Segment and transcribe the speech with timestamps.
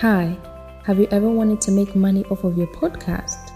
[0.00, 0.34] Hi,
[0.84, 3.52] have you ever wanted to make money off of your podcast?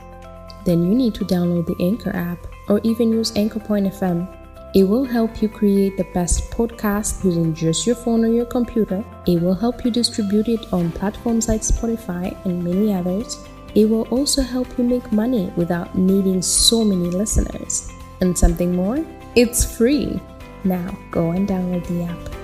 [0.67, 2.37] Then you need to download the Anchor app
[2.69, 4.28] or even use Anchor Point FM.
[4.74, 9.03] It will help you create the best podcast using just your phone or your computer.
[9.26, 13.38] It will help you distribute it on platforms like Spotify and many others.
[13.74, 17.91] It will also help you make money without needing so many listeners.
[18.20, 19.02] And something more?
[19.34, 20.20] It's free.
[20.62, 22.44] Now go and download the app.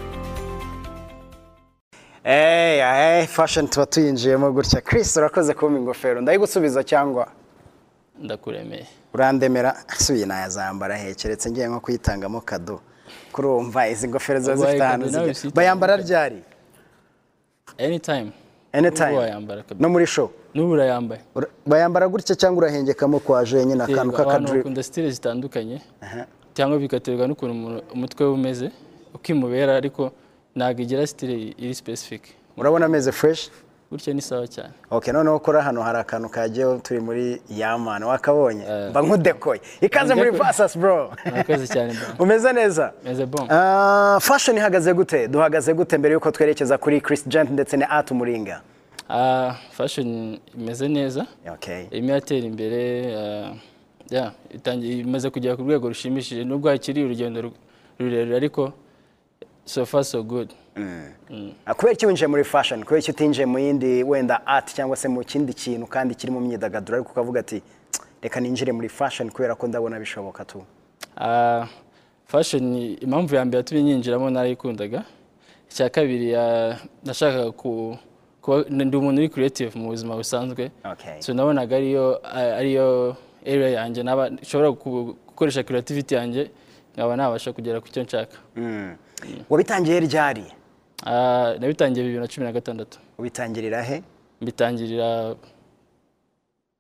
[3.29, 4.81] Fashoni tuba tuyinjiyemo gutya.
[4.81, 6.21] Chris urakoze kumpa ingofero.
[6.21, 7.27] Ndayigusubiza cyangwa?
[8.19, 8.87] Ndakuremeye.
[9.15, 9.75] Urandemera?
[9.89, 12.81] Asuye nayazambara he keretse ngiye nko kuyitangamo kado.
[13.33, 16.43] Kurumva izi ngofero ziba zifite ahantu zijya bayambara ryari?
[17.79, 18.33] Anytime.
[18.73, 19.47] Anytime.
[19.79, 20.31] No muri show.
[20.55, 25.81] N'ubu urayambaye Ura- bayambara gutya cyangwa urahengekamo kwaje nyine akantu k'akadiri bakunda sitile zitandukanye
[26.55, 28.71] cyangwa bigaterwa n'ukuntu umutwe we umeze
[29.15, 30.11] uko imubera ariko
[30.61, 32.23] ntabwo igira sitile iri specific.
[32.57, 33.49] Urabona ameze fresh?
[33.91, 34.71] Gutya ni sawa cyane.
[34.91, 38.65] Ok noneho kora hano hari akantu kagiyeho turi muri yamani wakabonye?
[38.91, 39.61] Mba nkudekoye.
[39.81, 41.11] Ikaze muri vasas bro.
[41.27, 42.09] Murakoze cyane bro.
[42.25, 42.93] Umeze neza?
[43.05, 43.47] Meze bon.
[43.51, 45.29] Ah, fashion ihagaze gute?
[45.29, 48.61] Duhagaze gute mbere yuko twerekeza kuri Chris Gent ndetse na Art Umuringa
[49.09, 51.27] Ah, fashion imeze neza.
[51.55, 52.81] Okay irimo iratera imbere
[53.17, 54.31] ah,
[54.83, 56.45] imaze kugera ku rwego rushimishije.
[56.45, 57.53] Nubwo hakiri urugendo ru-
[57.99, 58.73] rurerure ariko
[59.71, 60.49] so far so good.
[61.67, 62.83] Ah, kubera iki winjiye muri fashion?
[62.85, 66.41] Kubera iki utinjiye mu yindi wenda art cyangwa se mu kindi kintu kandi kiri mu
[66.41, 66.97] myidagaduro?
[66.97, 67.61] Ariko ukavuga ati
[67.91, 70.63] "Tsk, reka ninjire muri fashion kubera ko ndabona bishoboka tu.
[71.17, 71.67] Ah,
[72.27, 75.05] fashion impamvu ya mbere yatumye nyinjiramo narayikundaga
[75.71, 77.99] icya kabiri ah, nashakaga ku
[78.71, 80.71] ndi umuntu uri creative mu buzima busanzwe.
[81.21, 84.03] So nabonaga ariyo ah, ariyo area yanjye.
[84.03, 86.51] Nshobora gukoresha creativity yanjye.
[86.95, 88.37] Nkaba nabasha kugera ku cyo nshaka.
[88.57, 88.97] Mm.
[89.51, 90.45] wabitangiye ryari?
[91.07, 92.99] Ah, nabitangiye bibiri na cumi na gatandatu.
[93.19, 94.03] Ubitangirira he?
[94.41, 95.35] Mbitangirira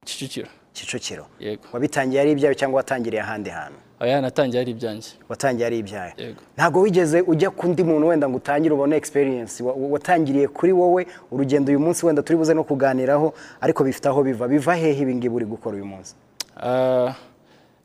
[0.04, 0.48] Kicukiro.
[0.72, 1.26] Kicukiro.
[1.72, 3.78] Wabitangiye ari ibyawe cyangwa watangiriye ahandi hantu?
[4.00, 5.08] Oya natangiye ari ibyanjye.
[5.28, 6.12] Watangiye ari ibyawe.
[6.56, 9.62] Ntabwo wigeze ujya ku ndi muntu wenda ngo utangire ubone experience.
[9.62, 14.08] Wa- wa- watangiriye kuri wowe urugendo uyu munsi wenda turi buze no kuganiraho ariko bifite
[14.08, 14.48] aho biva.
[14.48, 16.14] Biva hehe ibi ngibi uri gukora uyu munsi?
[16.56, 17.14] Ah,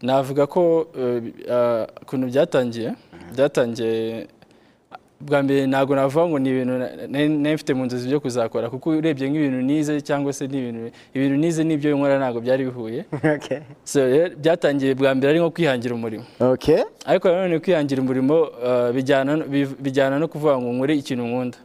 [0.02, 2.90] navuga ko eh, ukuntu byatangiye
[3.34, 4.28] byatangiye
[5.22, 8.90] bwa mbere ntabwo navuga ngo ni ibintu na- nari mfite mu nzozi byo kuzakora kuko
[9.00, 13.06] urebye nk'ibintu nize cyangwa se n'ibintu ibintu nize n'ibyo nkora ntabwo byari bihuye.
[13.96, 16.26] Rero byatangiye bwa mbere ari nko kwihangira umurimo.
[17.08, 18.36] Ariko nanone kwihangira umurimo
[18.68, 19.46] ah, bijyana no-
[20.28, 21.58] kuvuga ngo nkore ikintu nkunda.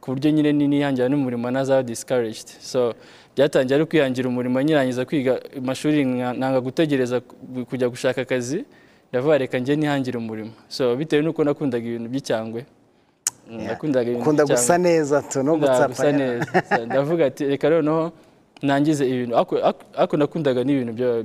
[0.00, 1.82] Ku buryo nyine ni- nihangira n'umurimo ntazaba
[2.60, 2.94] so
[3.38, 8.64] byatangiye ari kwihangira umurimo nyirangiza kwiga amashuri nanga gutegereza ku- kujya gushaka akazi
[9.14, 10.50] ndavuga reka njye nihangire umurimo.
[10.68, 12.66] So bitewe n'uko nakundaga ibintu by'icyangwe.
[13.48, 14.54] Nakundaga ibintu by'icyangwe.
[14.58, 16.50] gusa neza tu no gutsapa neza.
[16.86, 18.12] Ndavuga ati reka noneho
[18.62, 19.32] nangize ibintu.
[19.38, 19.62] Ariko-
[20.18, 21.22] nakundaga n'ibintu bya-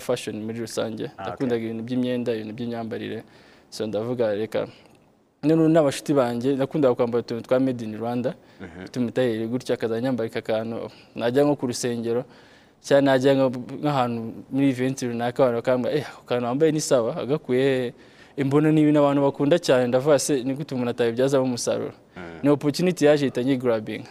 [0.00, 1.10] fashion muri rusange.
[1.18, 3.22] Nakundaga ibintu by'imyenda ibintu by'imyambarire.
[3.70, 4.66] So ndavuga reka
[5.42, 8.34] noneho n'abashuti banjye nakundaga kwambara utuntu twa made in rwanda
[8.92, 12.24] tumutayeri gutya akazajya nyambarika akantu najya nko ku rusengero
[12.80, 14.20] cyangwa najya nk'ahantu
[14.50, 17.92] muri event runaka abantu bakambwira eh ako kantu wambaye ni sawa agakuye hehe?"
[18.36, 21.92] imbona ni ibintu abantu bakunda cyane ndavuga se ni gute umuntu atabibyazamo umusaruro?
[22.42, 24.08] Ni opportunity yaje ihita nyigurabinga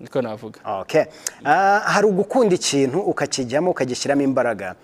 [0.00, 0.60] niko navuga.
[1.44, 4.74] Ah, hari ugukunda ikintu ukakijyamo ukagishyiramo imbaraga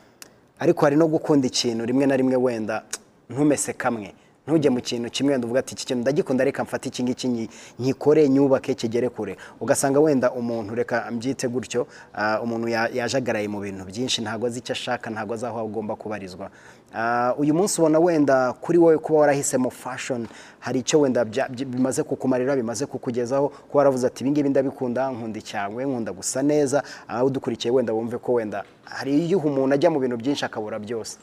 [0.58, 2.82] ariko hari no gukunda ikintu rimwe na rimwe wenda
[3.30, 4.14] ntumese kamwe.
[4.50, 8.28] Ntujye mu kintu kimwe wenda uvuga ati iki kintu ndagikunda reka mfate iki ngiki nyikore
[8.28, 9.36] nyubake kigere kure.
[9.60, 14.58] Ugasanga wenda umuntu reka mbyite gutyo ah, umuntu ya- yajagaraye mu bintu byinshi ntabwo azi
[14.58, 16.50] icyo ashaka ntabwo azi aho agomba kubarizwa.
[16.94, 20.26] Ah, uyu munsi ubona wenda kuri wowe kuba warahisemo fashion
[20.58, 21.24] hari icyo wenda
[21.66, 26.82] bimaze kukumarira bimaze kukugezaho kuba waravuze ati ibingibi ndabikunda nkunda icyangwe nkunda gusa neza.
[27.08, 31.18] Aho udukurikiye wenda wumve ko wenda hari igihe umuntu ajya mu bintu byinshi akabura byose.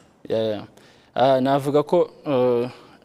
[1.16, 2.10] Ah, navuga ko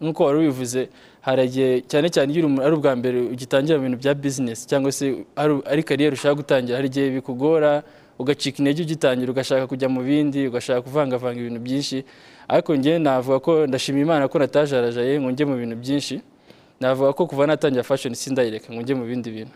[0.02, 0.88] nk'uko wari ubivuze
[1.22, 5.25] hari igihe cyane cyane iyo ari ubwa mbere ugitangira mu bintu bya business cyangwa se
[5.37, 7.82] ari- ari kariyeri ushaka gutangira hari igihe bikugora
[8.19, 12.04] ugacika intege ugitangira ugashaka kujya mu bindi ugashaka kuvangavanga ibintu byinshi.
[12.49, 16.20] Ariko njye navuga ko ndashima imana ko natajarajaye ngo njye mu bintu byinshi.
[16.81, 19.54] Navuga ko kuva natangira fashion sindayireka ngo njye mu bindi bintu.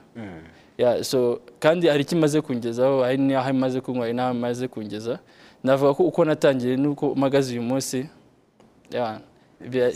[1.02, 3.02] So kandi hari icyo imaze kungezaho?
[3.02, 5.18] Hari n'aho imaze kunywa hari n'aho imaze kungeza.
[5.64, 8.06] Navuga ko uko natangiye n'uko mpagaze uyu munsi.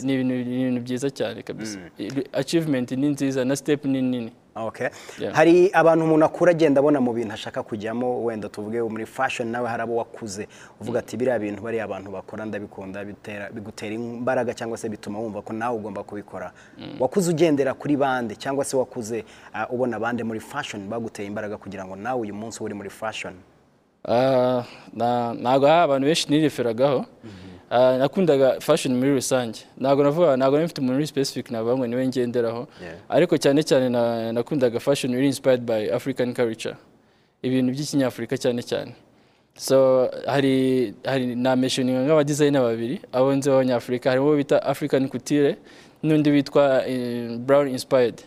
[0.02, 1.78] Ni ibintu byiza cyane kabisa.
[2.32, 4.32] Achievement ni nziza na step ni nini.
[5.32, 9.68] Hari abantu umuntu akura agenda abona mu bintu ashaka kujyamo wenda tuvuge muri fashion nawe
[9.68, 10.48] hari abo wakuze.
[10.80, 13.04] Uvuga ati biriya bintu bariya abantu bakora ndabikunda
[13.54, 16.52] bigutera imbaraga cyangwa se bituma wumva ko nawe ugomba kubikora.
[16.98, 19.24] Wakuze ugendera kuri bande cyangwa se wakuze
[19.54, 23.34] ah, ubona bande muri fashion baguteye imbaraga kugira ngo nawe uyu munsi uri muri fashion?
[24.08, 24.64] Ah,
[25.40, 27.06] ntabwo hari abantu benshi nireferagaho Ah,
[27.70, 29.58] nakundaga fashion muri rusange.
[29.78, 32.66] Ntabwo navuga ntabwo nari mfite umuntu uri specific navuga ngo ni we ngenderaho.
[33.08, 36.76] Ariko cyane cyane na- nakundaga fashion iri inspired by african culture.
[37.42, 38.92] Ibintu by'ikinyafurika cyane cyane.
[39.54, 45.56] So hari hari na mentioning nk'abadizayina babiri abo nzi b'abanyafurika harimo uwo bita african couture
[46.02, 48.22] n'undi witwa eh, brown inspired.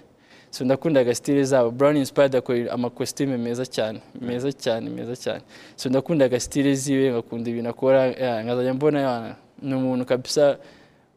[0.54, 1.72] So ndakundaga style zabo.
[1.72, 5.42] Brown inspired akora amakositime meza cyane meza cyane meza cyane.
[5.76, 10.58] So ndakundaga style ziwe ngakunda ibintu akora ya, nkazajya mbona ya, ni umuntu kabisa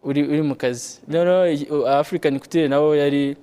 [0.03, 1.00] uri uri mu kazi.
[1.12, 3.37] I- african couture nabo yari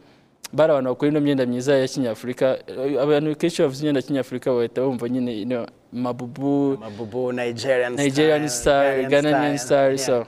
[0.53, 2.57] bari abantu bakora ino myenda myiza ya kinyafurika.
[2.67, 8.47] Eh, abantu kenshi bavuze imyenda ya kinyafurika bahita bumva nyine ino mabubu mabubu nigerian Nigerian
[8.49, 10.25] style, Ghanaian style, so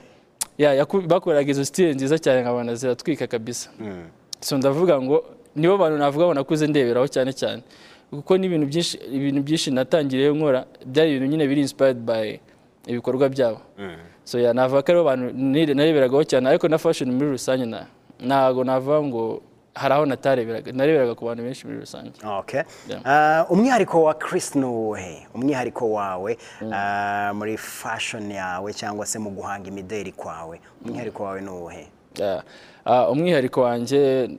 [0.58, 3.70] yeah, bakoraga izo style nziza cyane nkabona ziratwika kabisa.
[4.40, 5.24] So ndavuga ngo
[5.56, 7.62] nibo bantu navuga ngo nakuze ndeberaho cyane cyane.
[8.10, 12.38] Kuko n'ibintu byinshi ibintu byinshi natangiriye nkora byari ibintu nyine biri inspired by
[12.86, 13.60] ibikorwa byabo.
[14.24, 15.24] So yeah, navuga ko ari bo bantu
[15.74, 17.86] nareberagaho cyane ariko na fashion muri rusange na
[18.20, 19.22] ntago navuga ngo
[19.74, 22.12] hari aho natareberaga nareberaga ku bantu benshi muri rusange.
[23.04, 26.38] Ah, umwihariko wa Chris ni uwuhe umwihariko wawe
[26.72, 31.86] ah, muri fashion yawe cyangwa se mu guhanga imideri kwawe umwihariko wawe ni uwuhe.
[32.86, 34.30] Ah, umwihariko wanjye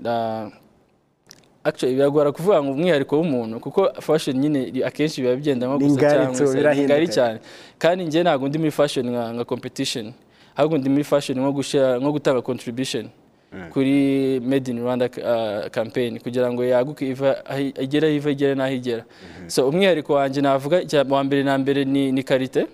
[1.68, 7.08] actually biragora kuvuga ngo umwihariko w'umuntu kuko fashion nyine akenshi biba bigendamo gusa cyangwa ngari
[7.08, 7.38] cyane.
[7.80, 10.14] Kandi njye ntabwo ndi muri fashion nka, nka competition.
[10.56, 13.10] Ahubwo ndi muri fashion nko gushyira nko gutanga contribution
[13.74, 17.62] kuri made in Rwanda uh, campaign kugira ngo yaguke iva aho
[18.16, 19.04] iva igere n'aho igera.
[19.48, 22.68] So umwihariko wanjye navuga wa mbere na mbere ni, ni karite.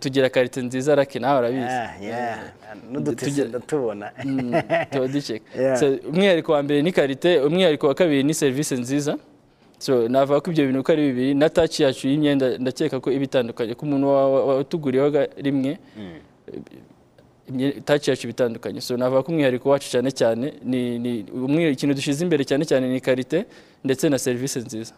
[0.00, 1.64] Tugira karite nziza rake nawe urabizi.
[1.64, 2.38] Ah, yeah.
[2.92, 4.10] n'udutisi Tugira- ndatubona
[4.90, 5.76] tuba.
[5.76, 9.18] So, umwihariko wa mbere ni karite umwihariko wa kabiri ni serivisi nziza.
[9.78, 13.24] So navuga ko ibyo bintu uko ari bibiri na taci yacu y'imyenda ndakeka ko iba
[13.24, 15.74] itandukanye ku muntu wa- wa- watuguriyeho rimwe
[17.50, 18.80] imye- taci yacu iba itandukanye.
[18.80, 21.26] So navuga ko umwihariko wacu cyane cyane ni
[21.74, 23.44] ikintu dushyize imbere cyane cyane ni karite.
[23.84, 24.92] Ndetse na serivisi nziza.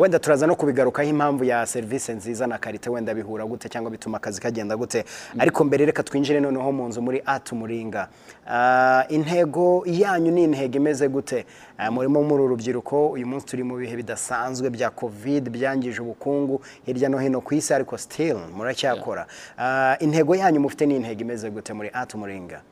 [0.00, 4.16] Wenda turaza no kubigarukaho impamvu ya serivisi nziza na karite wenda bihura gute cyangwa bituma
[4.16, 5.04] akazi kagenda gute.
[5.38, 8.08] Ariko mbere reka twinjire noneho mu nzu muri ati umuringa
[8.50, 11.44] Ah, intego yanyu ni intego imeze gute?
[11.78, 17.08] Ah, murimo muri urubyiruko uyu munsi turi mu bihe bidasanzwe bya covid byangije ubukungu hirya
[17.08, 19.26] no hino ku isi ariko still muracyakora.
[19.58, 22.62] Ah, intego yanyu mufite ni intego imeze gute muri ati umuringa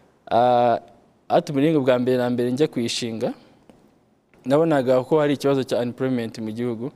[1.29, 3.33] ati umuringa bwa mbere na mbere njya kuyishinga.
[4.47, 6.91] Nabonaga ko hari ikibazo cya unemployment mu gihugu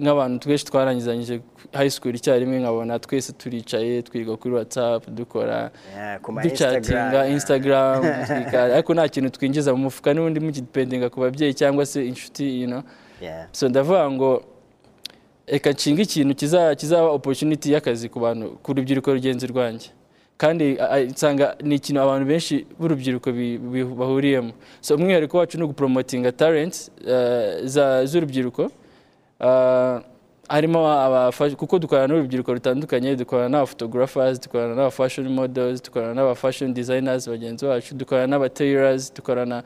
[0.00, 1.40] nk'abantu twese twarangizanyije
[1.72, 5.70] high school icyarimwe nkabona twese turicaye twiga kuri whatsapp dukora
[6.50, 8.02] ducatinga Instagram.
[8.74, 12.66] ariko nta kintu twinjiza mu mufuka n'ubundi mugipendinga ku babyeyi cyangwa se inshuti
[13.52, 14.42] so ndavuga ngo
[15.46, 19.88] reka nshinga ikintu kiza- kizaba opportunity y'akazi ku bantu ku rubyiruko rugenzi rwanjye.
[20.40, 20.78] Kandi
[21.12, 23.28] nsanga ni ikintu abantu benshi b'urubyiruko
[24.00, 24.52] bahuriyemo.
[24.80, 26.74] So umwihariko wacu ni ugupromotinga talent
[27.06, 27.60] eh,
[28.10, 28.70] z'urubyiruko.
[29.40, 30.00] Eh,
[30.48, 30.80] harimo
[31.56, 37.28] kuko dukorana n'urubyiruko rutandukanye dukorana n'aba photographers dukorana n'aba fashion models dukorana n'aba fashion designers
[37.28, 39.62] bagenzi bacu dukorana n'aba tailors dukorana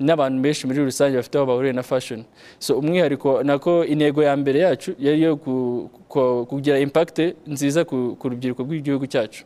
[0.00, 2.24] n'abantu benshi muri rusange bafite aho bahuriye na fashion.
[2.58, 8.16] So umwihariko nako intego ya mbere yacu yari yo ku- ku- kugira impact nziza ku
[8.28, 9.44] rubyiruko rw'igihugu cyacu.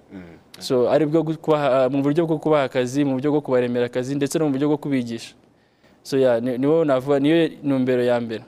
[0.59, 4.39] So ari bwo kubaha- mu buryo bwo kubaha akazi mu buryo bwo kubaremera akazi ndetse
[4.39, 5.35] no mu buryo bwo kubigisha.
[6.03, 8.45] So ni- niwo navuga niyo ntumbero ya mbere.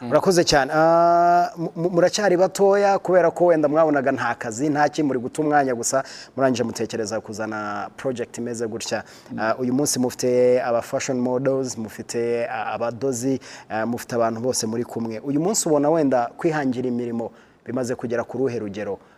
[0.00, 0.70] Murakoze cyane.
[0.74, 5.74] Ah, mu- mu- muracyari batoya kubera ko wenda mwabonaga nta kazi nta muri guta umwanya
[5.74, 6.04] gusa
[6.36, 9.04] murangije mutekereza kuzana project imeze gutya.
[9.38, 14.84] Ah, uyu munsi mufite aba fashion models mufite ah, abadozi ah, mufite abantu bose muri
[14.84, 15.18] kumwe.
[15.24, 17.30] Uyu munsi ubona wenda kwihangira imirimo
[17.64, 18.98] bimaze kugera ku ruhe rugero.
[18.98, 19.15] ah,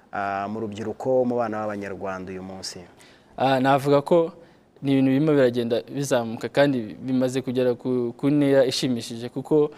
[0.48, 2.80] mu rubyiruko mu bana b'abanyarwanda uyu munsi.
[3.36, 4.32] Ah, navuga ko
[4.82, 9.70] ni ibintu birimo biragenda bizamuka kandi bimaze kugera ku ntera ishimishije kuko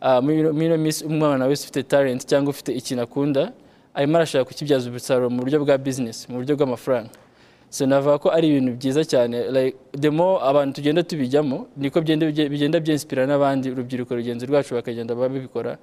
[0.00, 3.52] ah, muri minsi umwana wese ufite talent cyangwa ufite ikintu akunda
[3.94, 7.10] arimo arashaka kukibyaza umusaruro mu buryo bwa business mu buryo bw'amafaranga.
[7.76, 9.36] So navuga ko ari ibintu byiza cyane
[10.18, 15.76] more abantu tugenda tubijyamo niko bigenda byinspira n'abandi urubyiruko rugenzi rwacu bakagenda babikora.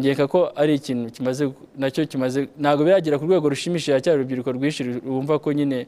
[0.00, 1.48] Nkeka ko ari ikintu kimaze
[1.80, 5.86] na cyo kimaze ntabwo biragera ku rwego rushimishije cyari urubyiruko rwinshi rwumva ko nyine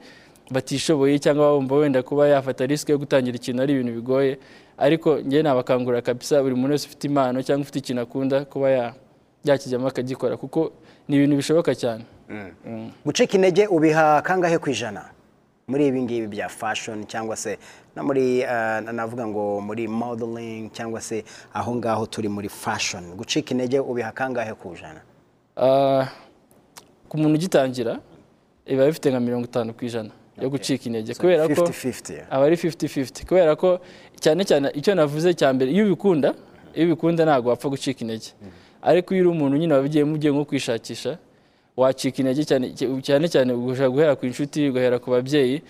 [0.50, 4.39] batishoboye cyangwa bumva wenda kuba yafata risike yo gutangira ikintu ari ibintu bigoye.
[4.81, 8.95] Ariko njye nabakangurira kabisa buri muntu wese ufite impano cyangwa ufite ikintu akunda kuba ya-
[9.45, 10.73] yakijyamo akagikora kuko
[11.09, 12.05] ni ibintu bishoboka cyane.
[13.05, 15.05] Gucika intege ubiha kangahe ku ijana?
[15.69, 17.59] Muri ibi ngibi bya fashion cyangwa se
[17.97, 23.15] no muri eh, navuga ngo muri modeling cyangwa se aho ngaho turi muri fashion.
[23.17, 25.01] Gucika intege ubiha kangahe ku ijana?
[25.57, 26.09] Ah,
[27.09, 28.01] ku muntu ugitangira
[28.67, 30.11] biba bifite nka mirongo itanu ku ijana
[30.43, 31.15] yo gucika intege.
[31.15, 33.79] Kubera ko 50-50 aba ari 50-50 kubera ko
[34.21, 36.35] cyane cyane icyo navuze cya mbere iyo ubikunda
[36.75, 38.35] iyo ubikunda ntabwo wapfa gucika intege.
[38.83, 41.19] Ariko iyo uri umuntu nyine wabigiyemo ugiye nko kwishakisha
[41.81, 42.45] wacika intege
[43.03, 45.63] cyane cyane ushobora guhera ku inshuti ugahera ku babyeyi.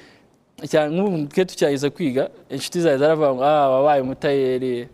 [0.93, 4.89] Nk'ubu twe tucyaheza kwiga inshuti zawe zaravuga ngo ah wabaye umutayeri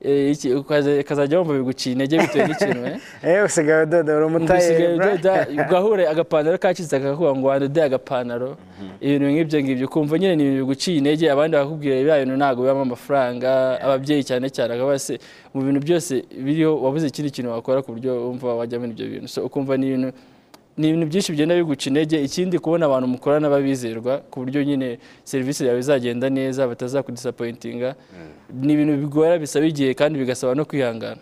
[0.00, 0.56] eh,
[1.00, 3.00] ukazajya wumva biguciye intege bitewe n'ikintu eh.
[3.22, 8.56] eh usigaye udodora Usigaye umutayeri udoda ugahura agapantaro kacitse akakuba ngo wandode agapantaro.
[9.00, 12.82] Ibintu nk'ibyo ngibyo ukumva nyine ni ibintu biguciye intege abandi bakakubwira biriya bintu ntabwo bibamo
[12.82, 13.50] amafaranga.
[13.82, 15.18] Ababyeyi cyane cyane akaba se
[15.54, 16.12] mu bintu byose
[16.44, 19.40] biriho wabuze ikindi kintu wakora ku buryo wumva wajya muri ibyo bintu.
[19.42, 20.12] Ukumva ni ibintu
[20.78, 25.66] ni ibintu byinshi bigenda biguca intege ikindi kubona abantu mukorana babizerwa ku buryo nyine serivisi
[25.66, 27.94] yawe izagenda neza batazakudisapointinga
[28.62, 31.18] ni ibintu bigora bisaba igihe kandi bigasaba no kwihangana.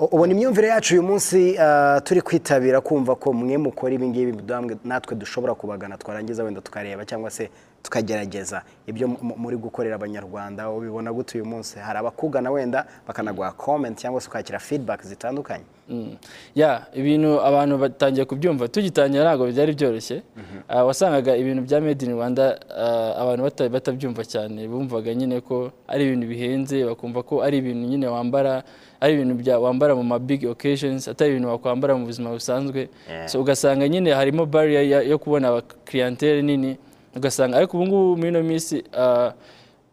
[0.00, 4.32] U- ubona imyumvire yacu uyu munsi ah, turi kwitabira kumva ko mwe mukora ibi ngibi
[4.46, 7.48] namwe- natwe dushobora kubagana twarangiza wenda tukareba cyangwa se
[7.82, 10.70] tukagerageza ibyo mu- muri gukorera abanyarwanda.
[10.70, 11.78] Ubibona gute uyu munsi?
[11.78, 15.64] Hari abakugana wenda bakanaguha comment cyangwa se ukakira feedback zitandukanye.
[15.88, 16.16] Mm.
[16.54, 20.20] ya ibintu abantu batangiye kubyumva tugitangira ntabwo byari byoroshye.
[20.68, 25.72] Ah, wasangaga ibintu bya made in rwanda ah, abantu bata- batabyumva cyane bumvaga nyine ko
[25.88, 28.62] ari ibintu bihenze bakumva ko ari ibintu nyine wambara
[29.00, 32.88] ari ibintu wambara mu ma big occasions atari ibintu wakwambara mu buzima busanzwe.
[33.34, 36.76] Ugasanga nyine harimo barrier yo kubona abakiriyantere nini.
[37.18, 39.32] Ugasanga ariko ubu ngubu muri ino minsi ah,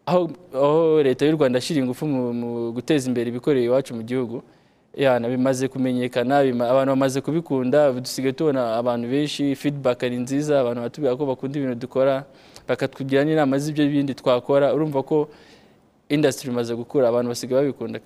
[0.05, 4.43] aho leta y'u rwanda ishyira ingufu mu guteza imbere ibikorera iwacu mu gihugu
[4.95, 11.15] yana bimaze kumenyekana abantu bamaze kubikunda dusigaye tubona abantu benshi feedback ari nziza abantu batubwira
[11.17, 12.23] ko bakunda ibintu dukora
[12.67, 15.27] bakatubwira n'inama z'ibyo bindi twakora urumva ko
[16.09, 17.99] industry imaze gukura abantu basigaye babikunda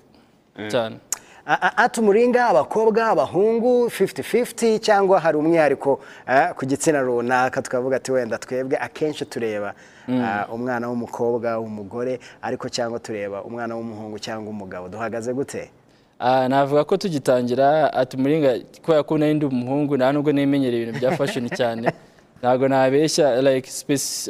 [0.72, 1.19] cyane A- a-
[1.50, 8.38] ati umuringa abakobwa abahungu 50-50 cyangwa hari umwihariko eh, ku gitsina runaka tukavuga ati wenda
[8.38, 9.74] twebwe akenshi tureba
[10.08, 14.88] ah, umwana w'umukobwa w'umugore ariko cyangwa tureba umwana w'umuhungu cyangwa umugabo.
[14.88, 15.70] Duhagaze gute?
[16.18, 21.00] Ah, navuga ko tugitangira ati muringa kubera ko nari ndi umuhungu nta nubwo nemenyereye ibintu
[21.00, 21.90] bya fashion cyane.
[22.40, 23.68] Ntabwo nabeshya like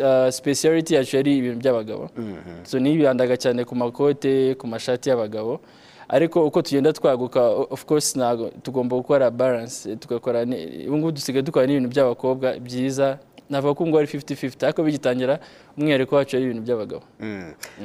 [0.03, 2.09] ah, speciality yacu yari ibintu by'abagabo.
[2.65, 5.61] So nibandaga cyane ku makote ku mashati y'abagabo.
[6.11, 7.41] Ariko uko tugenda twaguka
[7.71, 10.43] of course ntabwo tugomba gukora balance tugakora
[10.87, 13.19] ubu ngubu dusigaye dukora n'ibintu by'abakobwa byiza
[13.51, 15.39] navuga ko ngubu ari 50-50 ariko bigitangira
[15.79, 17.03] umwihariko wacu ari ibintu by'abagabo.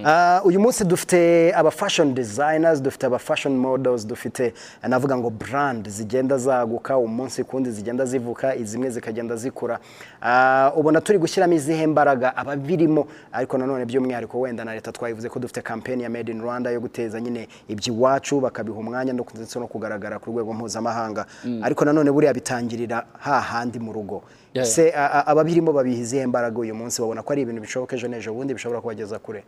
[0.05, 4.53] Ah, uyu munsi dufite aba fashion designers dufite aba fashion models dufite
[4.87, 9.79] navuga ngo brand zigenda zaguka umunsi kundi zigenda zivuka zimwe zikagenda zikura.
[10.21, 13.07] Ah, ubona turi gushyiramo izihe mbaraga ababirimo?
[13.31, 16.79] Ariko nanone by'umwihariko wenda na leta twayivuze ko dufite campaign ya made in Rwanda yo
[16.79, 21.25] guteza nyine iby'iwacu bakabiha umwanya ndetse no kugaragara ku rwego mpuzamahanga.
[21.61, 24.23] Ariko nanone buriya bitangirira hahandi mu rugo.
[24.63, 24.93] Se
[25.25, 28.81] ababirimo babiha izihe mbaraga uyu munsi babona ko ari ibintu bishoboka ejo n'ejo bundi bishobora
[28.81, 29.43] kubageza kure.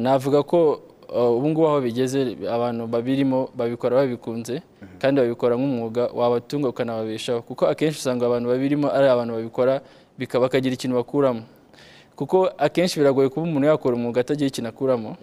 [0.00, 0.80] Navuga ko
[1.10, 4.62] uh, ubu ngubu aho bigeze abantu babirimo babikora babikunze
[5.02, 7.42] kandi babikora nk'umwuga wabatunga ukanababeshaho.
[7.42, 9.80] Kuko akenshi usanga abantu babirimo ari abantu babikora
[10.40, 11.42] bakagira ikintu bakuramo.
[12.16, 15.16] Kuko akenshi biragoye kuba umuntu yakora umwuga atagira ikintu akuramo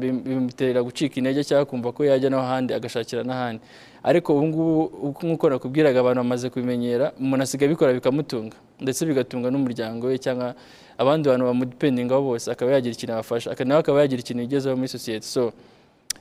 [0.00, 3.60] bimutera gucika intege cyangwa kumva ko yajya n'ahandi agashakira n'ahandi.
[4.02, 9.50] Ariko ubu ngubu uko- nk'uko nakubwiraga abantu bamaze kubimenyera umuntu asigaye abikora bikamutunga ndetse bigatunga
[9.50, 10.54] n'umuryango we cyangwa
[10.98, 15.26] abandi bantu bamudipendingaho bose akaba yagira ikintu abafasha nawe akaba yagira ikintu yigezaho muri sosiyete
[15.26, 15.52] so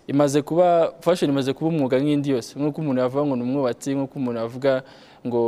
[0.08, 2.60] imaze kuba fashion imaze kuba umwuga nk'indi yose.
[2.60, 4.72] Nk'uko umuntu yavuga ngo ni umwubatsi nk'uko umuntu yavuga
[5.28, 5.42] ngo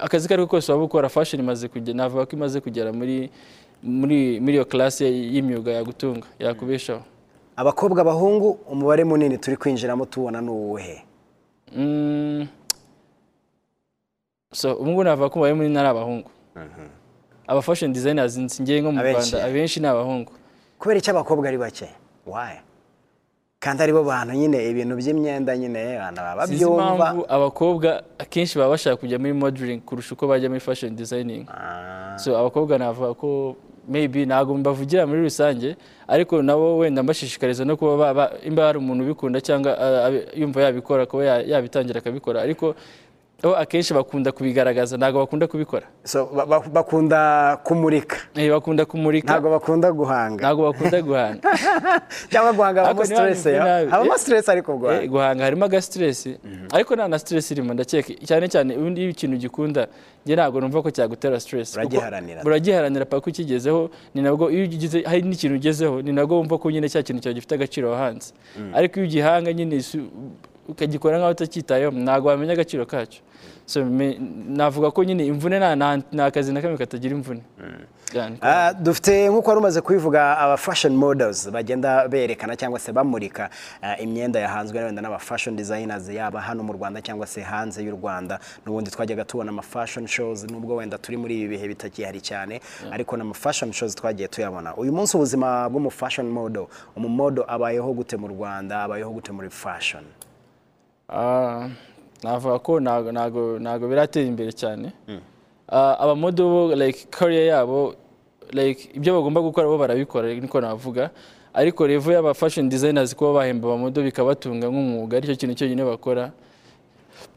[0.00, 3.30] akazi ko kose waba ukora fashion imaze kugera navuga ko imaze kugera muri
[3.82, 7.02] muri muri iyo classe y'imyuga yagutunga yakubeshaho.
[7.56, 11.02] Abakobwa abahungu umubare munini turi kwinjiramo tubona ni uwuhe?
[11.76, 12.46] Mm.
[14.52, 16.30] so ubu ngubu navuga ko umubare munini ari abahungu.
[17.46, 19.00] Aba fashion designers ngiye nko mu.
[19.02, 20.32] Rwanda abenshi ni abahungu.
[20.78, 21.88] Kubera icyo abakobwa ari bake?
[22.26, 22.65] Waye
[23.60, 28.96] kandi ari bo bantu nyine ibintu by'imyenda nyine abantu baba babyumva abakobwa akenshi baba bashaka
[29.00, 31.46] kujya muri modeling kurusha uko bajya muri fashion designing.
[31.48, 33.56] Ah, so abakobwa navuga ko
[33.88, 35.76] maybe ntabwo mbavugira muri rusange
[36.08, 39.72] ariko nabo wenda mbashishikariza no kuba ba- ba- imba hari umuntu ubikunda cyangwa
[40.36, 42.42] yumva yabikora kuba ya- yabitangira akabikora.
[42.42, 42.74] Ariko
[43.56, 45.86] akenshi bakunda kubigaragaza ntabwo bakunda kubikora.
[46.72, 48.16] Bakunda kumurika.
[48.34, 49.32] Eh, bakunda kumurika.
[49.32, 50.40] Ntabwo bakunda guhanga.
[50.40, 51.40] Ntabwo bakunda guhanga.
[52.30, 53.04] Cyangwa guhanga habamo
[53.58, 56.28] nabi- habamo stress ariko Eh, guhanga guhanga harimo aga stress.
[56.72, 58.14] Ariko nta na stress irimo ndakeka.
[58.24, 59.86] Cyane cyane ubundi iyo ikintu gikunda
[60.24, 61.76] njye ntabwo numva ko cyagutera kuko
[62.46, 63.04] Uragiharanira.
[63.04, 67.02] paka ukigezeho ni nabwo iyo ugize hari n'ikintu ugezeho ni nabwo wumva ko nyine cya
[67.02, 68.32] kintu cyawe gifite agaciro wahanze
[68.74, 69.76] ariko iyo ugihanga nyine
[70.68, 73.20] ukagikora nk'aho utacyitayeho ntabwo wamenya agaciro kacyo.
[74.48, 77.42] Navuga ko nyine imvune nta- kazi na kamwe katagira imvune.
[78.14, 83.50] Niko- Ah, dufite nk'uko wari umaze kubivuga aba fashion models bagenda berekana cyangwa se bamurika
[83.82, 87.96] ah, imyenda yahanzwe wenda n'aba fashion designers yaba hano mu Rwanda cyangwa se hanze y'u
[87.98, 88.38] Rwanda.
[88.64, 92.60] N'ubundi twajyaga tubona ama fashion shows nubwo wenda turi muri ibi bihe bitakihari cyane
[92.92, 94.74] ariko n'ama fashion shows twagiye tuyabona.
[94.76, 99.50] Uyu munsi ubuzima bw'umu fashion model umu model abayeho gute mu Rwanda abayeho gute muri
[99.50, 100.04] fashion?
[100.04, 100.15] Ah,
[102.22, 104.92] navuga ko ntago biratera imbere cyane.
[105.68, 107.94] Ah, abamodo bo like career yabo
[108.52, 111.10] like ibyo bagomba gukora bo barabikora niko navuga.
[111.54, 116.30] Ariko revo y'aba fashion designers kuba bahemba abamodo bikabatunga nk'umwuga ari cyo kintu cyonyine bakora.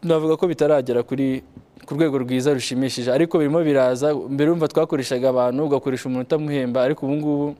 [0.04, 1.42] Navuga ko bitaragera kuri
[1.88, 3.10] ku rwego rwiza rushimishije.
[3.12, 7.56] Ariko birimo biraza mbere urumva twakoreshaga abantu ugakoresha umuntu utamuhemba ariko ubu ngubu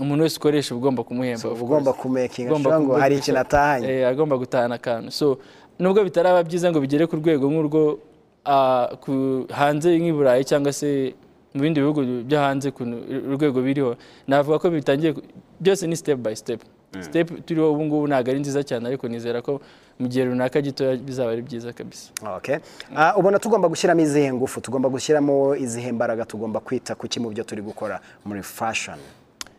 [0.00, 3.86] umuntu wese ukoresha uba ugomba kumuhemba ugomba sure ngo hari ikintu atahanye.
[3.88, 5.10] Eh, agomba gutahana akantu.
[5.10, 5.38] So
[5.78, 7.98] nubwo bitaraba byiza ngo bigere ku rwego nk'urwo
[8.44, 11.14] ah, ku- hanze nk'i Burayi cyangwa se
[11.54, 12.96] mu bindi bihugu byo hanze ukuntu
[13.32, 13.96] urwego biriho
[14.28, 15.22] navuga ko bitangiye ku-
[15.60, 16.60] byose ni step by step.
[17.00, 19.60] Step turiho ubu ngubu ntabwo ari nziza cyane ariko nizera ko
[20.00, 22.08] mu gihe runaka gitoya bizaba ari byiza kabisa.
[22.40, 22.56] Okay.
[22.96, 27.28] Ah, ubona tugomba gushyiramo izihe ngufu tugomba gushyiramo izihe mbaraga tugomba kwita ku ki mu
[27.32, 28.96] byo turi gukora muri fashion?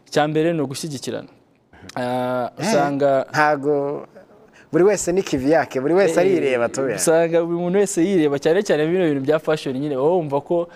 [0.07, 1.27] Icya mbere ni ugushyigikirana.
[1.95, 4.07] Ah, usanga ntago
[4.71, 8.63] buri wese ni kivi yake buri wese arireba tube usanga buri muntu wese yireba cyane
[8.63, 9.95] cyane bino bintu bya fashion nyine.
[9.95, 10.67] Wowe wumva ko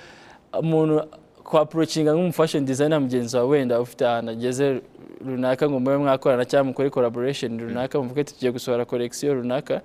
[0.60, 1.04] umuntu
[1.44, 4.82] kwa approachinga nk'umu fashion designer mugenzi wawe wenda ufite ahantu ageze
[5.26, 9.82] runaka ngo mube mwakorana cyangwa mukore collaboration runaka muvuge ati tugiye gusohora collection runaka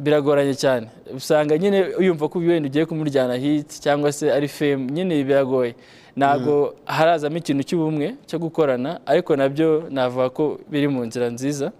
[0.00, 0.86] biragoranye cyane.
[1.16, 5.74] Usanga nyine uyumva ko wenda ugiye kumuryana hit cyangwa se ari fame nyine biragoye.
[6.16, 11.72] Ntabwo harazamo ikintu cy'ubumwe cyo gukorana ariko na byo navuga ko biri mu nzira nziza.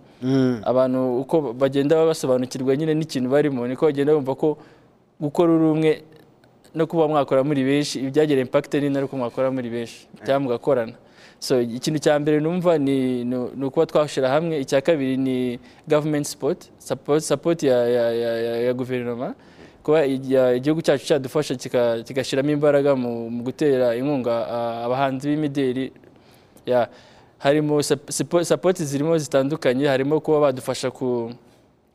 [0.63, 4.59] Abantu uko bagenda basobanukirwa nyine n'ikintu barimo niko bagenda bumva ko
[5.21, 5.93] gukora uri umwe
[6.75, 10.93] no kuba mwakora muri benshi ibyagira impact nini ari uko mwakora muri benshi cyangwa mugakorana.
[11.41, 14.61] So ikintu cya mbere numva ni ni- ukuba twashyira hamwe.
[14.61, 19.35] Icya kabiri ni government support support, support ya, guverinoma.
[19.83, 21.55] Kuba igihugu cyacu cyadufasha
[22.05, 25.93] kigashyiramo imbaraga mu, gutera inkunga ah, abahanzi b'imideli.
[27.39, 27.81] Harimo
[28.45, 29.87] sapoti zirimo zitandukanye.
[29.89, 31.33] Harimo kuba badufasha ku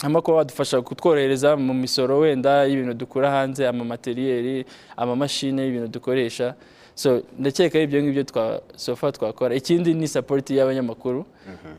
[0.01, 4.65] harimo kuba badufasha kutworohereza mu misoro wenda y'ibintu dukura hanze amamateriyeri
[4.97, 6.55] amamashini y'ibintu dukoresha.
[6.95, 8.23] So ndakeka ibyo ngibyo
[8.75, 9.55] sofa twakora.
[9.55, 11.25] Ikindi ni sapoti y'abanyamakuru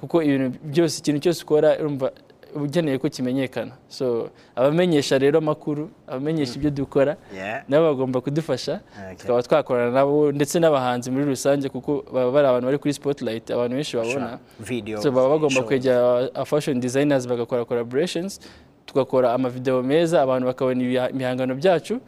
[0.01, 2.11] kuko ibintu byose ikintu cyose ukora urumva
[2.57, 3.73] ukeneye ko kimenyekana.
[3.89, 7.17] So abamenyesha rero amakuru abamenyesha ibyo dukora
[7.69, 8.81] nabo bagomba kudufasha
[9.19, 13.75] tukaba twakorana nabo ndetse n'abahanzi muri rusange kuko baba bari abantu bari kuri spotlight abantu
[13.77, 14.39] benshi babona.
[15.03, 18.41] So baba bagomba kwegera fashion designers bagakora collaborations
[18.87, 22.01] tugakora amavideo meza abantu bakabona ibiha- ibihangano byacu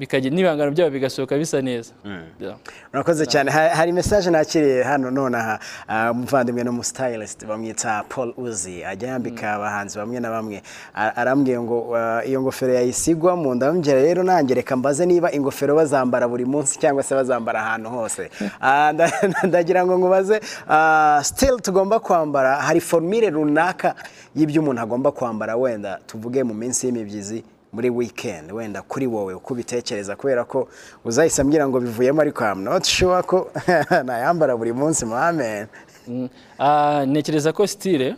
[0.00, 1.92] bikagira n'ibihangano byabo bigasohoka bisa neza.
[2.40, 2.56] Yeah.
[2.92, 3.50] urakoze cyane.
[3.52, 5.58] Ha- hari message nakiriye hano nonaha
[5.88, 8.84] ah, umuvandimwe n'umusitayilist bamwita paul uzi.
[8.84, 10.62] Ajya yambika abahanzi bamwe na bamwe.
[10.94, 16.44] Arambwiye ngo ah, iyo ngofero yayisigwamo ndamubwira rero nanjye reka mbaze niba ingofero bazambara buri
[16.44, 18.30] munsi cyangwa se bazambara ahantu hose.
[18.60, 19.12] Ah, nda-
[19.48, 22.56] ndagira ngo ngubaze ah, still tugomba kwambara.
[22.56, 23.94] Hari formule runaka
[24.34, 25.98] y'ibyo umuntu agomba kwambara wenda.
[26.06, 28.52] Tuvuge mu minsi y'imibyizi muri weekend.
[28.52, 30.68] Wenda kuri wowe uko ubitekereza kubera ko
[31.04, 33.50] uzahise ambwira ngo bivuyemo ariko I'm not sure ko
[34.06, 35.66] nayambara buri munsi mamen
[36.08, 36.28] Mm.
[36.58, 38.16] Ah, ntekereza ko style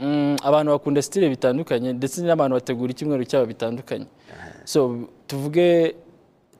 [0.00, 4.06] mm, abantu bakunda style bitandukanye ndetse n'abantu bategura icyumweru cyabo bitandukanye.
[4.64, 5.94] So tuvuge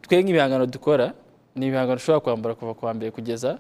[0.03, 1.15] twe nk'ibihangano dukora
[1.57, 3.59] ni ibihangano ushobora kwambara kuva ku wa mbere kugeza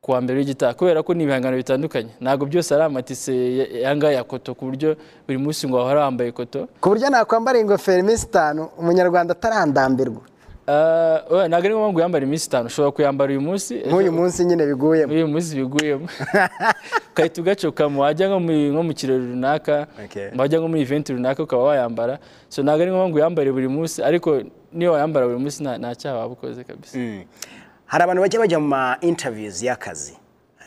[0.00, 2.08] ku wa mbere w'igitaha kubera ko ni ibihangano bitandukanye.
[2.20, 4.96] Ntabwo byose ari amatise ya- yanga ya koto ku buryo
[5.28, 6.68] buri munsi ngo wahora wambaye koto.
[6.80, 10.22] Ku buryo nakwambara ingofero iminsi itanu umunyarwanda atarandambirwa.
[10.66, 12.66] Ah, ntabwo ari ngombwa ngo uyambare iminsi itanu.
[12.72, 13.74] Ushobora kuyambara uyu munsi?
[13.84, 15.12] Nk'uyu munsi nyine biguyemo.
[15.12, 16.08] Uyu munsi biguyemo.
[17.12, 18.40] Ugahita ugacokamo wajya nko
[18.82, 19.84] mu- kirori runaka
[20.36, 22.16] wajya nko muri event runaka ukaba wayambara.
[22.48, 24.40] So ntabwo ari ngombwa ngo uyambare buri munsi ariko
[24.72, 26.96] niyo wayambara buri munsi nta nta cyaha waba ukoze kabisa.
[27.90, 30.14] Hari abantu bajya bajya mu ma interviews y'akazi.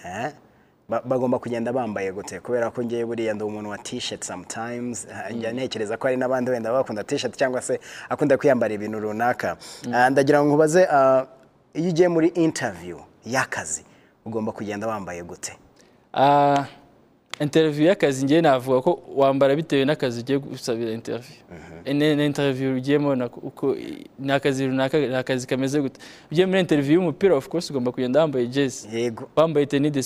[0.05, 0.31] Eh?
[0.89, 2.39] ba- bagomba kugenda bambaye gute?
[2.43, 5.07] Kubera ko ngewe buriya ndi umuntu wa t-shirt sometimes.
[5.31, 9.57] Njya ntekereza ko hari n'abandi wenda bakunda t-shirt cyangwa se akunda kwiyambara ibintu runaka.
[9.93, 11.25] Ah, ndagira ngo nkubaze ah,
[11.73, 13.85] iyo ugiye muri interview y'akazi
[14.25, 15.55] ugomba kugenda wambaye gute?
[17.39, 21.35] Interview y'akazi ngewe navuga ko wambara bitewe n'akazi ugiye gusabira interview.
[21.85, 23.29] Ni ni interview ugiyemo na-
[24.19, 25.99] ni akazi runaka ni akazi kameze gute?
[26.31, 29.11] Ugiye muri interview y'umupira of course ugomba kugenda wambaye jezi.
[29.35, 30.01] Wambaye tennis de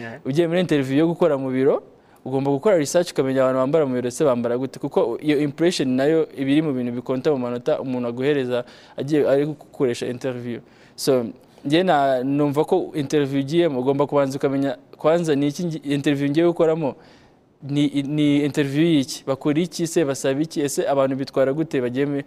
[0.00, 0.20] Yeah.
[0.24, 1.82] ugiye muri interview yo gukora mu biro
[2.24, 4.78] ugomba gukora research ukamenya abantu bambara mu biro se bambara gute?
[4.78, 8.64] Kuko iyo impression na yo iba iri mu bintu bikonta mu manota umuntu aguhereza
[8.96, 10.60] agiye ari gukoresha interview.
[10.96, 11.26] So
[11.84, 16.94] na numva ko interview ugiyemo ugomba kubanza ukamenya kwanza ni iki interview ngiye gukoramo?
[17.62, 17.86] Ni,
[18.44, 19.24] interview y'iki?
[19.26, 20.04] Bakora iki se?
[20.04, 20.60] Basaba iki?
[20.60, 22.24] Ese abantu bitwara gute bagiye muri-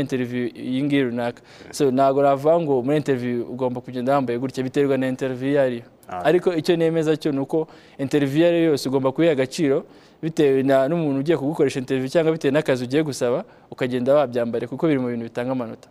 [0.00, 1.40] interview iyi ngiyi runaka?
[1.70, 5.82] So ntabwo navuga ngo muri interview ugomba kugenda wambaye gutya biterwa na interview iyo ariyo
[6.24, 9.84] ariko icyo nemeza cyo ni uko interview iyo ari yo yose ugomba kuyiha agaciro
[10.26, 14.98] bitewe na n'umuntu ugiye kugukoresha interview cyangwa bitewe n'akazi ugiye gusaba ukagenda wabyambare kuko biri
[14.98, 15.88] mu bintu bitanga amanota.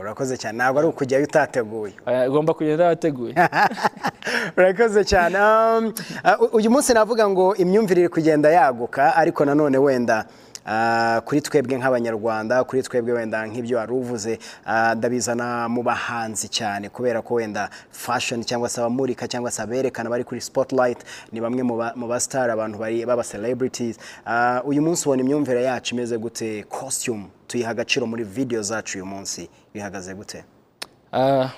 [0.00, 0.58] Urakoze cyane.
[0.58, 1.94] Ntabwo ari ukujyayo utateguye.
[2.28, 3.34] Ugomba kugenda wateguye.
[4.58, 5.36] Urakoze cyane.
[5.38, 5.92] Um,
[6.42, 10.26] uh, uyu munsi navuga ngo imyumvire iri kugenda yaguka ariko nanone wenda
[11.24, 17.22] kuri twebwe nk'abanyarwanda kuri twebwe wenda nk'ibyo wari uvuze uh, ndabizana mu bahanzi cyane kubera
[17.22, 20.98] ko wenda fashion cyangwa se abamurika cyangwa se aberekana bari kuri spotlight
[21.32, 23.96] ni bamwe mu ba- mu bastar abantu baba celebrities.
[24.26, 26.62] Uh, uyu munsi ubona imyumvire yacu imeze gute?
[26.68, 29.48] Costume tuyiha agaciro muri video zacu uyu munsi.
[29.74, 30.44] Bihagaze gute?
[31.12, 31.50] Ah,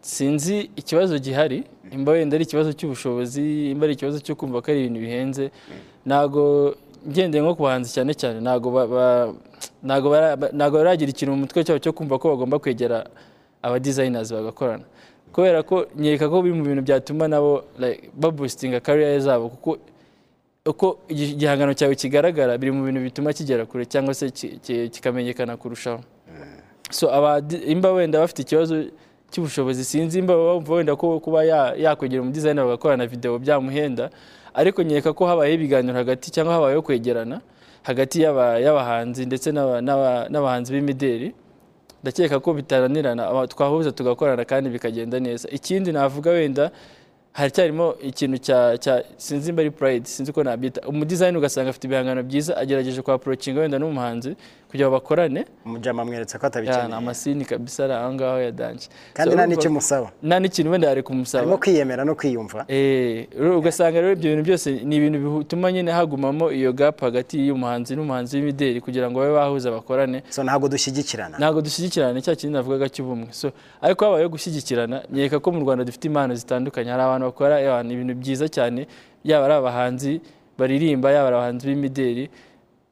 [0.00, 1.64] sinzi ikibazo gihari.
[1.92, 5.50] Imba wenda ari ikibazo cy'ubushobozi imba ari ikibazo cyo kumva ko ari ibintu bihenze.
[6.06, 6.74] Ntabwo
[7.08, 9.32] ngendeye nko ku bahanzi cyane cyane ntabwo ba- ba-
[9.82, 13.06] ntabwo bara- ba- ntabwo baragira ikintu mu mutwe cyabo cyo kumva ko bagomba kwegera
[13.62, 14.84] aba designers bagakorana.
[15.32, 17.64] Kubera ko nyereka ko biri mu bintu byatuma nabo
[18.14, 19.78] babustinga career zabo kuko
[20.66, 24.88] uko igi- igihangano cyawe kigaragara biri mu bintu bituma kigera kure cyangwa se ki- ki-
[24.90, 26.00] kikamenyekana kurushaho.
[26.90, 28.84] So aba imba wenda bafite ikibazo
[29.30, 29.84] cy'ubushobozi.
[29.84, 34.10] Sinzi imba bumva wenda ko kuba ya- yakwegera umudizayini bagakorana video byamuhenda
[34.54, 37.40] ariko nkeka ko habayeho ibiganiro hagati cyangwa habayeho kwegerana
[37.82, 41.34] hagati y'aba- y'abahanzi ndetse n'aba- n'aba- n'abahanzi b'imideli.
[42.02, 45.48] Ndakeka ko bitaranirana aba- twahuza tugakorana kandi bikagenda neza.
[45.52, 46.70] Ikindi navuga wenda
[47.32, 50.80] haracyarimo ikintu cya cya sinzi imba ari pride sinzi ko nabyita.
[50.88, 54.34] Umudizayini ugasanga afite ibihangano byiza agerageje kwa approachinga wenda n'umuhanzi.
[54.70, 55.44] Kugira bakorane.
[55.66, 60.08] Umujama amweretse ko atabikeneye amasini kabisa ari aho ngaho ya danje kandi nta n'icyo musaba
[60.22, 61.42] nta n'ikintu wenda yari kumusaba.
[61.42, 62.64] Harimo kwiyemera no kwiyumva.
[62.68, 63.26] Eh,
[63.58, 68.36] ugasanga rero ibyo bintu byose ni ibintu bituma nyine hagumamo iyo gap hagati y'umuhanzi n'umuhanzi
[68.36, 70.22] w'imideli kugira ngo babe bahuza bakorane.
[70.30, 71.38] So ntabwo dushyigikirana.
[71.38, 73.28] Ntabwo dushyigikirana cya kintu navugaga cy'ubumwe.
[73.34, 73.50] So
[73.82, 76.90] ariko habayeho gushyigikirana nkeka ko mu rwanda dufite impano zitandukanye.
[76.90, 78.86] Hari abantu bakora eh, ibintu byiza cyane
[79.24, 80.20] yaba ari abahanzi
[80.58, 82.30] baririmba yaba ari abahanzi b'imideli.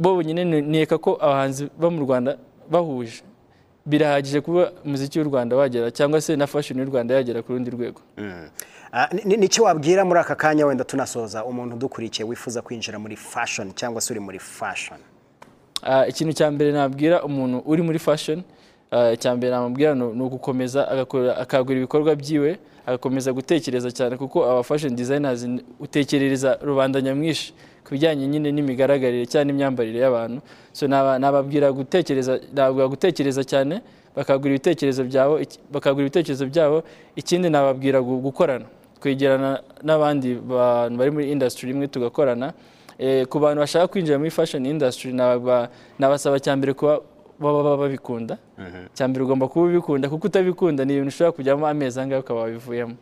[0.00, 2.38] Bo nyine nkeka ko abahanzi bo mu rwanda
[2.70, 3.22] bahuje.
[3.86, 7.70] Birahagije kuba umuziki w'u rwanda wagera cyangwa se na fashion y'u rwanda yagera ku rundi
[7.70, 8.00] rwego.
[9.24, 13.72] Ni- ni cyo wabwira muri aka kanya wenda tunasoza umuntu udukurikiye wifuza kwinjira muri fashion
[13.74, 14.98] cyangwa se uri muri fashion?
[15.82, 18.42] Ah, ikintu cya mbere nabwira umuntu uri muri fashion
[18.90, 20.86] ah, icya mbere namubwira ni ugukomeza
[21.42, 22.58] akagura ibikorwa byiwe
[22.88, 25.44] agakomeza gutekereza cyane kuko aba fashion designers
[25.80, 27.52] utekerereza rubanda nyamwinshi
[27.84, 30.40] ku bijyanye nyine n'imigaragarire cyangwa n'imyambarire y'abantu.
[30.72, 33.80] So naba- nababwira gutekereza nababwira gutekereza cyane
[34.16, 35.34] bakagura ibitekerezo byabo
[35.72, 36.82] bakagura ibitekerezo byabo
[37.16, 38.64] ikindi nababwira gu- gukorana.
[39.00, 42.52] Kwegerana n'abandi bantu bari muri industry imwe tugakorana.
[42.98, 47.00] Eh, ku bantu bashaka kwinjira muri fashion industry naba- nabasaba cya mbere kuba
[47.40, 48.38] baba babikunda.
[48.94, 52.94] Cya mbere ugomba kuba ubikunda kuko utabikunda ni ibintu ushobora kujyamo amezi angahe ukaba wabivuyemo.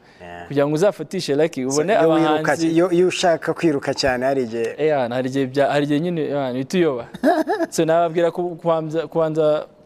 [0.48, 2.66] Kugira ngo uzafatishe lucky ubone abahanzi.
[2.92, 6.22] iyo ushaka kwiruka cyane hari igihe Eya, hari igihe nyine
[6.52, 7.04] uhita uyoba
[7.74, 9.06] so nababwira ku- kubanza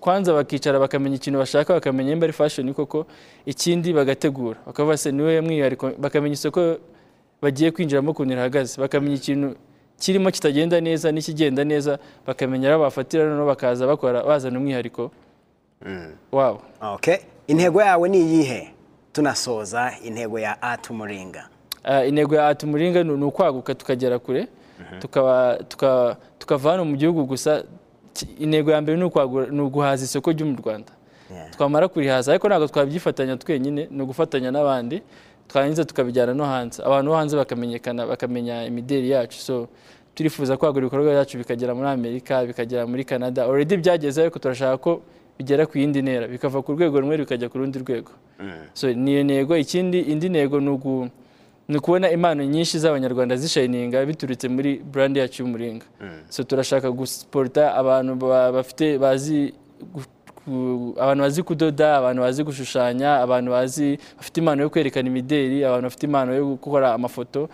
[0.00, 3.06] kwanza bakicara bakamenya ikintu bashaka bakamenya nimba ari fashion koko
[3.46, 4.58] ikindi bagategura.
[4.66, 6.76] Bakavuga se ni we mwihariko bakamenya isoko
[7.42, 8.80] bagiye kwinjiramo ukuntu rihagaze.
[8.80, 9.54] Bakamenya ikintu
[10.00, 15.10] kirimo kitagenda neza n'ikigenda neza bakamenya aho bafatira noneho bakaza bakora bazana umwihariko.
[16.32, 18.70] Wabo okay intego yawe ni iyihe?
[19.12, 21.48] Tunasoza intego ya art umuringa
[21.84, 24.48] Ah, intego ya ati umuringa ni ukwaguka tukagera kure.
[25.00, 27.64] Tuka- tukava hano mu gihugu gusa.
[28.38, 28.96] Intego ya mbere
[29.50, 30.92] ni uguhaza isoko ryo mu rwanda.
[31.56, 35.02] Twamara kurihaza ariko ntabwo twabyifatanya twenyine ni ugufatanya n'abandi.
[35.50, 36.78] Twarangiza tukabijyana no hanze.
[36.82, 39.38] Abantu bo hanze bakamenyekana bakamenya imideli yacu.
[39.38, 39.68] So
[40.14, 43.44] turifuza kwagura ibikorwa byacu bikagera muri amerika bikagera muri canada.
[43.44, 45.02] Already byageze ariko turashaka ko
[45.38, 46.28] bigera ku yindi ntera.
[46.28, 48.12] Bikava ku rwego rumwe bikajya ku rundi rwego.
[48.74, 49.56] So ni iyo ntego.
[49.56, 51.10] Ikindi indi ntego ni ugu-
[51.68, 55.86] ni ukubona impano nyinshi z'abanyarwanda zishayininga biturutse muri brand yacu y'umuringa.
[56.28, 59.54] So turashaka gusiporita abantu ba- bafite bazi
[61.00, 66.02] abantu bazi kudoda abantu bazi gushushanya abantu bazi bafite impano yo kwerekana imideri abantu bafite
[66.06, 67.48] impano yo gukora amafoto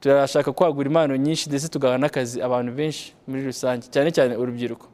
[0.00, 4.86] turashaka kwagura impano nyinshi ndetse tugaha n'akazi abantu benshi muri rusange cyane cyane urubyiruko.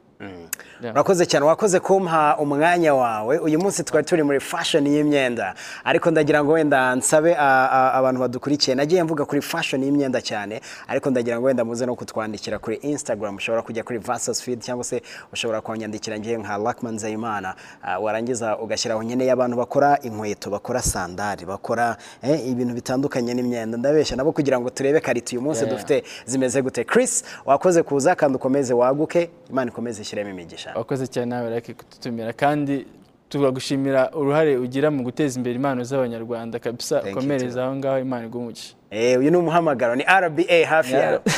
[0.83, 1.45] Urakoze cyane.
[1.45, 3.37] Wakoze kumpa umwanya wawe.
[3.37, 5.53] Uyu munsi twari turi muri fashion y'imyenda.
[5.83, 8.75] Ariko ndagira ngo wenda nsabe abantu badukurikiye.
[8.75, 10.61] Nagiye mvuga kuri fashion y'imyenda cyane.
[10.87, 13.35] Ariko ndagira ngo wenda muze no kutwandikira kuri instagram.
[13.35, 15.01] Ushobora kujya kuri versus feed cyangwa se
[15.33, 17.55] ushobora kunyandikira ngewe nka Luckman Nzeyimana.
[17.83, 23.77] Ah, warangiza ugashyiraho nkeneye abantu bakora inkweto bakora sandari bakora eh, ibintu bitandukanye n'imyenda.
[23.77, 24.15] Ndabeshya.
[24.17, 26.83] Nabo kugira ngo turebe karita uyu munsi dufite zimeze gute.
[26.83, 29.29] Chris wakoze kuza kandi ukomeze waguke.
[29.49, 30.68] Imana ikomeze ishyiremo imigisha.
[30.75, 32.33] Wakoze cyane nawe rake kututumira.
[32.33, 32.85] Kandi
[33.29, 39.19] tugagushimira uruhare ugira mu guteza imbere impano z'abanyarwanda kabisa ukomereza aho ngaho imana igumuke Eh,
[39.19, 41.31] uyu ni umuhamagaro ni RBA hafi yacu.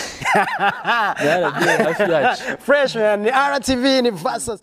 [2.59, 4.61] Freshman ni RTV ni versus